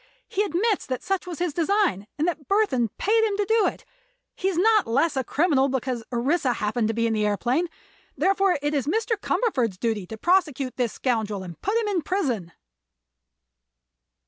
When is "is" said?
4.47-4.57, 8.73-8.87